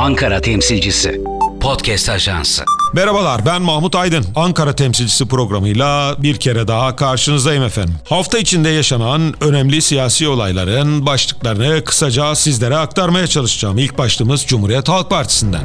[0.00, 1.20] Ankara temsilcisi.
[1.60, 2.64] Podcast Ajansı.
[2.92, 4.24] Merhabalar ben Mahmut Aydın.
[4.36, 7.94] Ankara temsilcisi programıyla bir kere daha karşınızdayım efendim.
[8.08, 13.78] Hafta içinde yaşanan önemli siyasi olayların başlıklarını kısaca sizlere aktarmaya çalışacağım.
[13.78, 15.62] İlk başlığımız Cumhuriyet Halk Partisi'nden.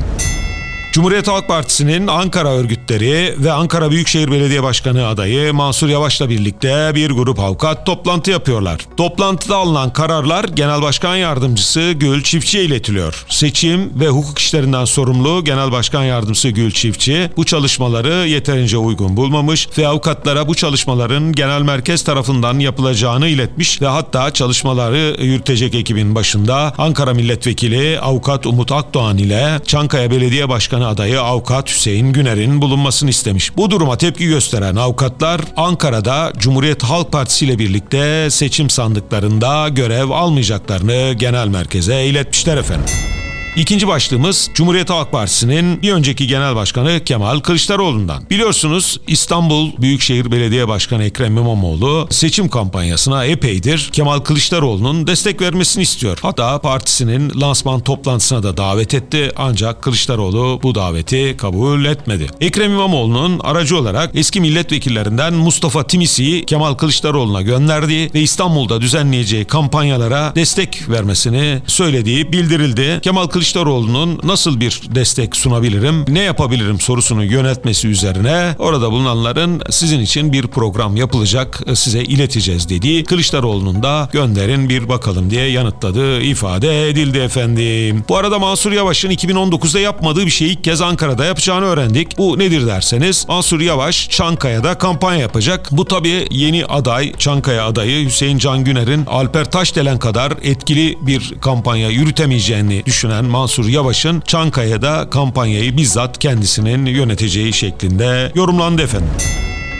[0.95, 7.11] Cumhuriyet Halk Partisi'nin Ankara örgütleri ve Ankara Büyükşehir Belediye Başkanı adayı Mansur Yavaş'la birlikte bir
[7.11, 8.81] grup avukat toplantı yapıyorlar.
[8.97, 13.25] Toplantıda alınan kararlar Genel Başkan Yardımcısı Gül Çiftçi'ye iletiliyor.
[13.29, 19.67] Seçim ve hukuk işlerinden sorumlu Genel Başkan Yardımcısı Gül Çiftçi bu çalışmaları yeterince uygun bulmamış
[19.77, 26.73] ve avukatlara bu çalışmaların genel merkez tarafından yapılacağını iletmiş ve hatta çalışmaları yürütecek ekibin başında
[26.77, 33.57] Ankara Milletvekili Avukat Umut Akdoğan ile Çankaya Belediye Başkanı adayı Avukat Hüseyin Güner'in bulunmasını istemiş.
[33.57, 41.13] Bu duruma tepki gösteren avukatlar Ankara'da Cumhuriyet Halk Partisi ile birlikte seçim sandıklarında görev almayacaklarını
[41.13, 43.14] genel merkeze iletmişler efendim.
[43.55, 48.29] İkinci başlığımız Cumhuriyet Halk Partisi'nin bir önceki genel başkanı Kemal Kılıçdaroğlu'ndan.
[48.29, 56.17] Biliyorsunuz İstanbul Büyükşehir Belediye Başkanı Ekrem İmamoğlu seçim kampanyasına epeydir Kemal Kılıçdaroğlu'nun destek vermesini istiyor.
[56.21, 62.27] Hatta partisinin lansman toplantısına da davet etti ancak Kılıçdaroğlu bu daveti kabul etmedi.
[62.41, 70.35] Ekrem İmamoğlu'nun aracı olarak eski milletvekillerinden Mustafa Timisi'yi Kemal Kılıçdaroğlu'na gönderdi ve İstanbul'da düzenleyeceği kampanyalara
[70.35, 72.99] destek vermesini söylediği bildirildi.
[73.01, 79.99] Kemal Kılıçdaroğlu Kılıçdaroğlu'nun nasıl bir destek sunabilirim, ne yapabilirim sorusunu yönetmesi üzerine orada bulunanların sizin
[79.99, 86.89] için bir program yapılacak, size ileteceğiz dediği Kılıçdaroğlu'nun da gönderin bir bakalım diye yanıtladığı ifade
[86.89, 88.03] edildi efendim.
[88.09, 92.17] Bu arada Mansur Yavaş'ın 2019'da yapmadığı bir şeyi ilk kez Ankara'da yapacağını öğrendik.
[92.17, 95.69] Bu nedir derseniz Mansur Yavaş Çankaya'da kampanya yapacak.
[95.71, 101.89] Bu tabii yeni aday Çankaya adayı Hüseyin Can Güner'in Alper Taşdelen kadar etkili bir kampanya
[101.89, 109.09] yürütemeyeceğini düşünen Mansur Yavaş'ın Çankaya'da kampanyayı bizzat kendisinin yöneteceği şeklinde yorumlandı efendim.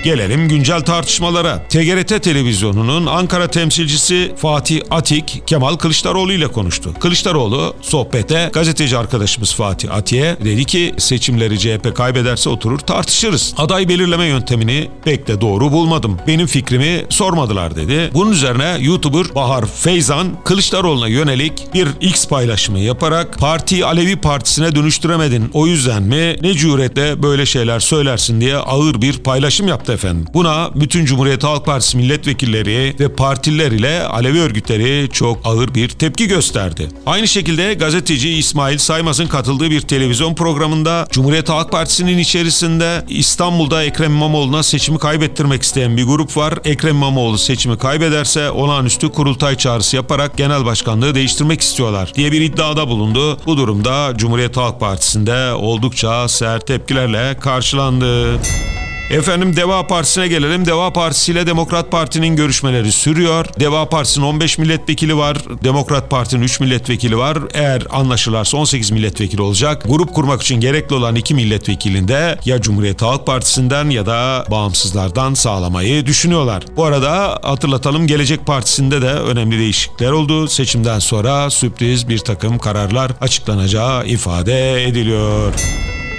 [0.06, 1.68] Gelelim güncel tartışmalara.
[1.68, 6.94] TGRT televizyonunun Ankara temsilcisi Fatih Atik Kemal Kılıçdaroğlu ile konuştu.
[7.00, 13.54] Kılıçdaroğlu sohbete gazeteci arkadaşımız Fatih Atik'e dedi ki seçimleri CHP kaybederse oturur tartışırız.
[13.58, 16.18] Aday belirleme yöntemini pek de doğru bulmadım.
[16.28, 18.10] Benim fikrimi sormadılar dedi.
[18.14, 25.50] Bunun üzerine YouTuber Bahar Feyzan Kılıçdaroğlu'na yönelik bir X paylaşımı yaparak partiyi Alevi Partisi'ne dönüştüremedin.
[25.54, 30.26] O yüzden mi ne cüretle böyle şeyler söylersin diye ağır bir paylaşım yaptı efendim.
[30.34, 36.28] Buna bütün Cumhuriyet Halk Partisi milletvekilleri ve partililer ile Alevi örgütleri çok ağır bir tepki
[36.28, 36.90] gösterdi.
[37.06, 44.12] Aynı şekilde gazeteci İsmail Saymaz'ın katıldığı bir televizyon programında Cumhuriyet Halk Partisi'nin içerisinde İstanbul'da Ekrem
[44.12, 46.54] İmamoğlu'na seçimi kaybettirmek isteyen bir grup var.
[46.66, 52.88] Ekrem İmamoğlu seçimi kaybederse olağanüstü kurultay çağrısı yaparak genel başkanlığı değiştirmek istiyorlar diye bir iddiada
[52.88, 53.38] bulundu.
[53.46, 58.40] Bu durumda Cumhuriyet Halk Partisi'nde oldukça sert tepkilerle karşılandı.
[59.10, 60.66] Efendim Deva Partisi'ne gelelim.
[60.66, 63.46] Deva Partisi ile Demokrat Parti'nin görüşmeleri sürüyor.
[63.60, 65.38] Deva Partisi'nin 15 milletvekili var.
[65.64, 67.38] Demokrat Parti'nin 3 milletvekili var.
[67.54, 69.84] Eğer anlaşırlarsa 18 milletvekili olacak.
[69.86, 76.06] Grup kurmak için gerekli olan 2 milletvekilinde ya Cumhuriyet Halk Partisi'nden ya da bağımsızlardan sağlamayı
[76.06, 76.64] düşünüyorlar.
[76.76, 80.48] Bu arada hatırlatalım Gelecek Partisi'nde de önemli değişiklikler oldu.
[80.48, 85.54] Seçimden sonra sürpriz bir takım kararlar açıklanacağı ifade ediliyor.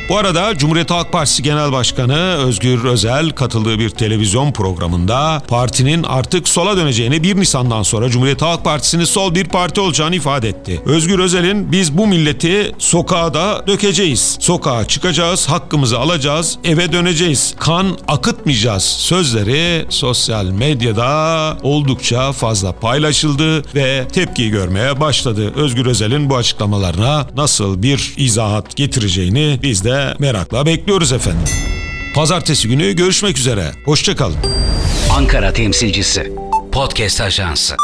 [0.09, 6.49] Bu arada Cumhuriyet Halk Partisi Genel Başkanı Özgür Özel katıldığı bir televizyon programında partinin artık
[6.49, 10.83] sola döneceğini 1 Nisan'dan sonra Cumhuriyet Halk Partisi'nin sol bir parti olacağını ifade etti.
[10.85, 14.37] Özgür Özel'in biz bu milleti sokağa da dökeceğiz.
[14.41, 17.55] Sokağa çıkacağız, hakkımızı alacağız, eve döneceğiz.
[17.59, 25.53] Kan akıtmayacağız sözleri sosyal medyada oldukça fazla paylaşıldı ve tepki görmeye başladı.
[25.57, 31.49] Özgür Özel'in bu açıklamalarına nasıl bir izahat getireceğini biz de merakla bekliyoruz efendim.
[32.15, 33.73] Pazartesi günü görüşmek üzere.
[33.85, 34.37] Hoşçakalın.
[35.11, 36.33] Ankara temsilcisi.
[36.73, 37.77] Podcast Ajansı.